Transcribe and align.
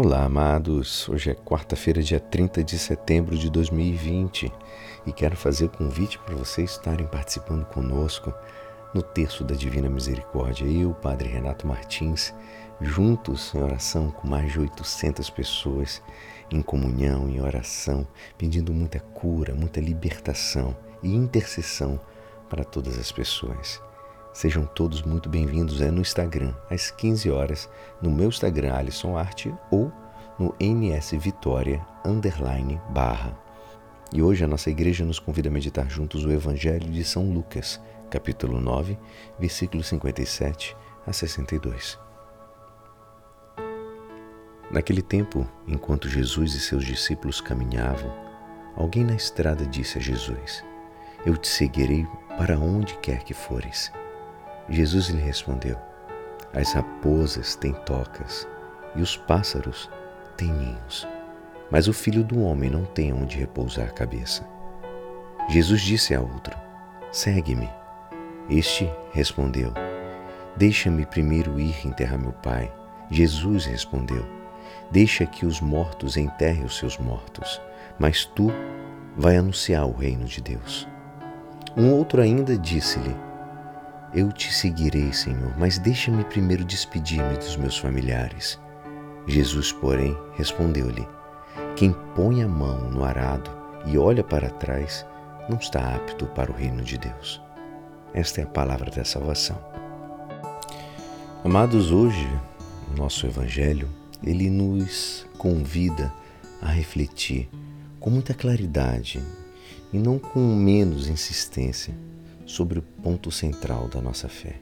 Olá, 0.00 0.22
amados. 0.22 1.08
Hoje 1.08 1.32
é 1.32 1.34
quarta-feira, 1.34 2.00
dia 2.00 2.20
30 2.20 2.62
de 2.62 2.78
setembro 2.78 3.36
de 3.36 3.50
2020 3.50 4.52
e 5.04 5.12
quero 5.12 5.36
fazer 5.36 5.70
convite 5.70 6.20
para 6.20 6.36
vocês 6.36 6.70
estarem 6.70 7.04
participando 7.04 7.64
conosco 7.64 8.32
no 8.94 9.02
Terço 9.02 9.42
da 9.42 9.56
Divina 9.56 9.90
Misericórdia. 9.90 10.64
Eu, 10.66 10.94
Padre 10.94 11.28
Renato 11.28 11.66
Martins, 11.66 12.32
juntos 12.80 13.52
em 13.52 13.60
oração 13.60 14.12
com 14.12 14.28
mais 14.28 14.52
de 14.52 14.60
800 14.60 15.28
pessoas, 15.30 16.00
em 16.48 16.62
comunhão, 16.62 17.28
em 17.28 17.40
oração, 17.40 18.06
pedindo 18.38 18.72
muita 18.72 19.00
cura, 19.00 19.52
muita 19.52 19.80
libertação 19.80 20.76
e 21.02 21.12
intercessão 21.12 22.00
para 22.48 22.62
todas 22.62 22.96
as 23.00 23.10
pessoas. 23.10 23.82
Sejam 24.38 24.64
todos 24.64 25.02
muito 25.02 25.28
bem-vindos 25.28 25.80
é 25.80 25.90
no 25.90 26.00
Instagram, 26.00 26.54
às 26.70 26.92
15 26.92 27.28
horas, 27.28 27.68
no 28.00 28.08
meu 28.08 28.28
Instagram, 28.28 28.72
Alisson 28.72 29.16
Arte, 29.16 29.52
ou 29.68 29.90
no 30.38 30.54
NS 30.60 31.10
Vitória, 31.18 31.84
underline, 32.04 32.80
barra. 32.90 33.36
E 34.12 34.22
hoje 34.22 34.44
a 34.44 34.46
nossa 34.46 34.70
igreja 34.70 35.04
nos 35.04 35.18
convida 35.18 35.48
a 35.48 35.50
meditar 35.50 35.90
juntos 35.90 36.24
o 36.24 36.30
Evangelho 36.30 36.88
de 36.88 37.02
São 37.02 37.28
Lucas, 37.28 37.80
capítulo 38.08 38.60
9, 38.60 38.96
versículos 39.40 39.88
57 39.88 40.76
a 41.04 41.12
62. 41.12 41.98
Naquele 44.70 45.02
tempo, 45.02 45.48
enquanto 45.66 46.08
Jesus 46.08 46.54
e 46.54 46.60
seus 46.60 46.84
discípulos 46.84 47.40
caminhavam, 47.40 48.14
alguém 48.76 49.02
na 49.02 49.16
estrada 49.16 49.66
disse 49.66 49.98
a 49.98 50.00
Jesus: 50.00 50.64
Eu 51.26 51.36
te 51.36 51.48
seguirei 51.48 52.06
para 52.36 52.56
onde 52.56 52.96
quer 52.98 53.24
que 53.24 53.34
fores. 53.34 53.90
Jesus 54.68 55.08
lhe 55.08 55.20
respondeu: 55.20 55.78
As 56.52 56.72
raposas 56.72 57.56
têm 57.56 57.72
tocas 57.72 58.46
e 58.94 59.00
os 59.00 59.16
pássaros 59.16 59.90
têm 60.36 60.52
ninhos, 60.52 61.06
mas 61.70 61.88
o 61.88 61.92
filho 61.92 62.22
do 62.22 62.42
homem 62.42 62.70
não 62.70 62.84
tem 62.84 63.12
onde 63.12 63.38
repousar 63.38 63.86
a 63.88 63.92
cabeça. 63.92 64.46
Jesus 65.48 65.80
disse 65.80 66.14
a 66.14 66.20
outro: 66.20 66.56
Segue-me. 67.10 67.68
Este 68.50 68.90
respondeu: 69.12 69.72
Deixa-me 70.56 71.06
primeiro 71.06 71.58
ir 71.58 71.86
enterrar 71.86 72.18
meu 72.18 72.32
pai. 72.32 72.72
Jesus 73.10 73.64
respondeu: 73.64 74.24
Deixa 74.90 75.24
que 75.24 75.46
os 75.46 75.60
mortos 75.60 76.16
enterrem 76.16 76.64
os 76.64 76.76
seus 76.76 76.98
mortos, 76.98 77.60
mas 77.98 78.24
tu 78.24 78.50
vai 79.16 79.36
anunciar 79.36 79.86
o 79.86 79.92
reino 79.92 80.24
de 80.24 80.42
Deus. 80.42 80.86
Um 81.76 81.92
outro 81.92 82.20
ainda 82.20 82.56
disse-lhe: 82.56 83.27
eu 84.14 84.32
te 84.32 84.52
seguirei, 84.52 85.12
Senhor, 85.12 85.52
mas 85.58 85.78
deixa-me 85.78 86.24
primeiro 86.24 86.64
despedir-me 86.64 87.36
dos 87.36 87.56
meus 87.56 87.76
familiares. 87.76 88.58
Jesus, 89.26 89.72
porém, 89.72 90.16
respondeu-lhe: 90.34 91.06
Quem 91.76 91.94
põe 92.14 92.42
a 92.42 92.48
mão 92.48 92.90
no 92.90 93.04
arado 93.04 93.50
e 93.86 93.98
olha 93.98 94.24
para 94.24 94.50
trás 94.50 95.04
não 95.48 95.58
está 95.58 95.94
apto 95.94 96.26
para 96.26 96.50
o 96.50 96.54
reino 96.54 96.82
de 96.82 96.96
Deus. 96.98 97.40
Esta 98.14 98.40
é 98.40 98.44
a 98.44 98.48
palavra 98.48 98.90
da 98.90 99.04
salvação. 99.04 99.58
Amados, 101.44 101.92
hoje, 101.92 102.28
o 102.92 102.96
nosso 102.96 103.26
Evangelho, 103.26 103.88
ele 104.22 104.50
nos 104.50 105.26
convida 105.36 106.12
a 106.60 106.68
refletir 106.68 107.48
com 108.00 108.10
muita 108.10 108.34
claridade 108.34 109.22
e 109.92 109.98
não 109.98 110.18
com 110.18 110.40
menos 110.40 111.08
insistência 111.08 111.94
sobre 112.48 112.80
o 112.80 112.82
ponto 112.82 113.30
central 113.30 113.86
da 113.86 114.00
nossa 114.00 114.28
fé: 114.28 114.56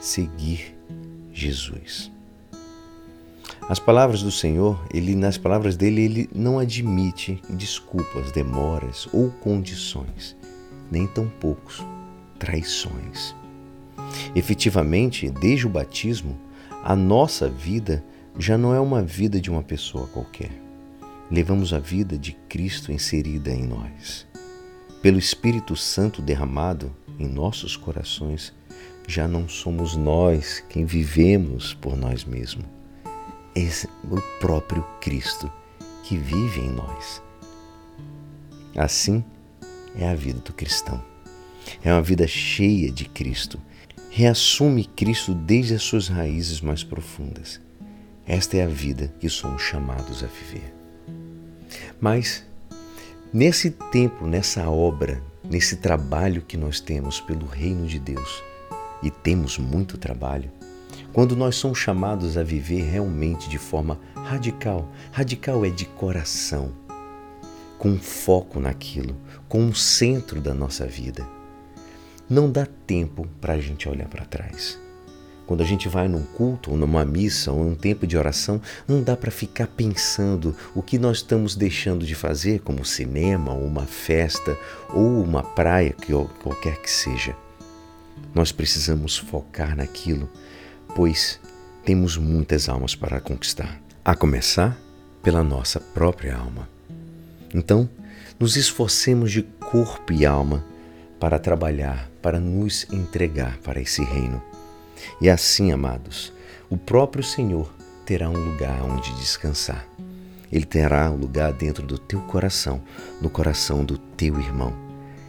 seguir 0.00 0.74
Jesus. 1.32 2.10
As 3.68 3.78
palavras 3.78 4.22
do 4.22 4.30
Senhor, 4.30 4.84
ele 4.92 5.14
nas 5.14 5.38
palavras 5.38 5.76
dele, 5.76 6.02
ele 6.02 6.30
não 6.34 6.58
admite 6.58 7.40
desculpas, 7.48 8.32
demoras 8.32 9.08
ou 9.12 9.30
condições, 9.30 10.36
nem 10.90 11.06
tampouco 11.06 11.72
traições. 12.38 13.36
Efetivamente, 14.34 15.30
desde 15.30 15.66
o 15.66 15.70
batismo, 15.70 16.36
a 16.82 16.96
nossa 16.96 17.48
vida 17.48 18.04
já 18.36 18.58
não 18.58 18.74
é 18.74 18.80
uma 18.80 19.02
vida 19.02 19.40
de 19.40 19.50
uma 19.50 19.62
pessoa 19.62 20.08
qualquer. 20.08 20.50
Levamos 21.30 21.72
a 21.72 21.78
vida 21.78 22.18
de 22.18 22.32
Cristo 22.48 22.90
inserida 22.90 23.50
em 23.50 23.64
nós. 23.64 24.26
Pelo 25.02 25.18
Espírito 25.18 25.74
Santo 25.74 26.22
derramado, 26.22 26.94
em 27.18 27.28
nossos 27.28 27.76
corações, 27.76 28.52
já 29.08 29.26
não 29.26 29.48
somos 29.48 29.96
nós 29.96 30.62
quem 30.68 30.84
vivemos 30.84 31.74
por 31.74 31.96
nós 31.96 32.24
mesmos. 32.24 32.64
É 33.56 33.68
o 34.08 34.20
próprio 34.38 34.84
Cristo 35.00 35.50
que 36.04 36.16
vive 36.16 36.60
em 36.60 36.70
nós. 36.70 37.20
Assim 38.76 39.24
é 39.96 40.08
a 40.08 40.14
vida 40.14 40.38
do 40.38 40.52
cristão. 40.52 41.02
É 41.82 41.92
uma 41.92 42.00
vida 42.00 42.26
cheia 42.28 42.90
de 42.90 43.04
Cristo. 43.06 43.60
Reassume 44.08 44.84
Cristo 44.84 45.34
desde 45.34 45.74
as 45.74 45.82
suas 45.82 46.06
raízes 46.06 46.60
mais 46.60 46.84
profundas. 46.84 47.60
Esta 48.24 48.56
é 48.56 48.62
a 48.62 48.68
vida 48.68 49.12
que 49.18 49.28
somos 49.28 49.62
chamados 49.62 50.22
a 50.22 50.28
viver. 50.28 50.72
Mas, 52.00 52.44
nesse 53.32 53.70
tempo, 53.70 54.26
nessa 54.26 54.68
obra 54.68 55.22
nesse 55.48 55.76
trabalho 55.76 56.42
que 56.42 56.56
nós 56.56 56.80
temos 56.80 57.20
pelo 57.20 57.46
reino 57.46 57.86
de 57.86 57.98
Deus, 57.98 58.42
e 59.02 59.10
temos 59.10 59.58
muito 59.58 59.98
trabalho, 59.98 60.50
quando 61.12 61.36
nós 61.36 61.56
somos 61.56 61.78
chamados 61.78 62.38
a 62.38 62.42
viver 62.42 62.82
realmente 62.82 63.48
de 63.48 63.58
forma 63.58 63.98
radical, 64.14 64.88
radical 65.10 65.64
é 65.64 65.70
de 65.70 65.84
coração, 65.84 66.72
com 67.78 67.98
foco 67.98 68.60
naquilo, 68.60 69.16
com 69.48 69.60
um 69.60 69.74
centro 69.74 70.40
da 70.40 70.54
nossa 70.54 70.86
vida. 70.86 71.26
Não 72.30 72.50
dá 72.50 72.64
tempo 72.64 73.26
para 73.40 73.54
a 73.54 73.60
gente 73.60 73.88
olhar 73.88 74.08
para 74.08 74.24
trás. 74.24 74.80
Quando 75.52 75.60
a 75.60 75.66
gente 75.66 75.86
vai 75.86 76.08
num 76.08 76.22
culto, 76.22 76.70
ou 76.70 76.78
numa 76.78 77.04
missa, 77.04 77.52
ou 77.52 77.62
num 77.62 77.74
tempo 77.74 78.06
de 78.06 78.16
oração, 78.16 78.58
não 78.88 79.02
dá 79.02 79.14
para 79.14 79.30
ficar 79.30 79.66
pensando 79.66 80.56
o 80.74 80.80
que 80.80 80.98
nós 80.98 81.18
estamos 81.18 81.54
deixando 81.54 82.06
de 82.06 82.14
fazer, 82.14 82.60
como 82.60 82.86
cinema, 82.86 83.52
ou 83.52 83.66
uma 83.66 83.84
festa, 83.84 84.58
ou 84.88 85.22
uma 85.22 85.42
praia, 85.42 85.90
que 85.90 86.10
qualquer 86.42 86.80
que 86.80 86.90
seja. 86.90 87.36
Nós 88.34 88.50
precisamos 88.50 89.18
focar 89.18 89.76
naquilo, 89.76 90.26
pois 90.96 91.38
temos 91.84 92.16
muitas 92.16 92.66
almas 92.66 92.94
para 92.94 93.20
conquistar, 93.20 93.78
a 94.02 94.14
começar 94.16 94.74
pela 95.22 95.44
nossa 95.44 95.78
própria 95.78 96.34
alma. 96.34 96.66
Então, 97.54 97.86
nos 98.40 98.56
esforcemos 98.56 99.30
de 99.30 99.42
corpo 99.42 100.14
e 100.14 100.24
alma 100.24 100.64
para 101.20 101.38
trabalhar, 101.38 102.10
para 102.22 102.40
nos 102.40 102.90
entregar 102.90 103.58
para 103.58 103.82
esse 103.82 104.02
reino 104.02 104.42
e 105.20 105.28
assim, 105.28 105.72
amados, 105.72 106.32
o 106.68 106.76
próprio 106.76 107.22
Senhor 107.22 107.72
terá 108.04 108.28
um 108.28 108.36
lugar 108.36 108.82
onde 108.82 109.14
descansar. 109.16 109.86
Ele 110.50 110.64
terá 110.64 111.10
um 111.10 111.16
lugar 111.16 111.52
dentro 111.52 111.86
do 111.86 111.98
teu 111.98 112.20
coração, 112.22 112.82
no 113.20 113.30
coração 113.30 113.84
do 113.84 113.96
teu 113.96 114.38
irmão. 114.38 114.74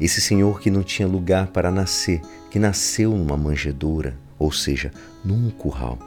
Esse 0.00 0.20
Senhor 0.20 0.60
que 0.60 0.70
não 0.70 0.82
tinha 0.82 1.06
lugar 1.06 1.48
para 1.48 1.70
nascer, 1.70 2.20
que 2.50 2.58
nasceu 2.58 3.12
numa 3.12 3.36
manjedoura, 3.36 4.18
ou 4.38 4.50
seja, 4.50 4.90
num 5.24 5.50
curral. 5.50 5.98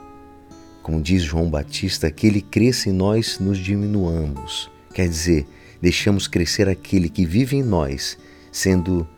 Como 0.82 1.00
diz 1.00 1.22
João 1.22 1.48
Batista, 1.48 2.10
que 2.10 2.26
ele 2.26 2.42
cresça 2.42 2.90
e 2.90 2.92
nós 2.92 3.38
nos 3.38 3.58
diminuamos. 3.58 4.70
Quer 4.92 5.08
dizer, 5.08 5.46
deixamos 5.80 6.26
crescer 6.26 6.68
aquele 6.68 7.08
que 7.08 7.24
vive 7.24 7.56
em 7.56 7.62
nós, 7.62 8.18
sendo 8.52 9.08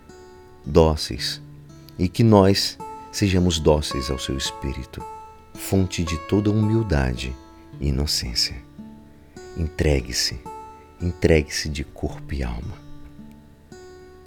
dóceis, 0.65 1.41
e 1.99 2.09
que 2.09 2.23
nós 2.23 2.79
sejamos 3.11 3.59
dóceis 3.59 4.11
ao 4.11 4.19
seu 4.19 4.37
espírito, 4.37 5.05
fonte 5.55 6.05
de 6.05 6.17
toda 6.27 6.51
humildade 6.51 7.35
e 7.81 7.89
inocência. 7.89 8.57
Entregue-se, 9.57 10.41
entregue-se 11.01 11.69
de 11.69 11.85
corpo 11.85 12.35
e 12.35 12.43
alma. 12.43 12.79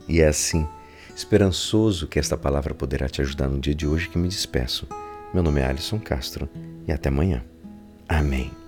E 0.08 0.20
é 0.20 0.28
assim, 0.28 0.68
esperançoso 1.16 2.08
que 2.08 2.20
esta 2.20 2.38
palavra 2.38 2.74
poderá 2.74 3.08
te 3.08 3.22
ajudar 3.22 3.48
no 3.48 3.60
dia 3.60 3.74
de 3.74 3.88
hoje 3.88 4.10
que 4.10 4.18
me 4.18 4.28
despeço. 4.28 4.88
Meu 5.34 5.42
nome 5.42 5.62
é 5.62 5.66
Alisson 5.66 6.00
Castro 6.00 6.50
e 6.88 6.92
até 6.92 7.10
amanhã. 7.10 7.44
Amém. 8.08 8.63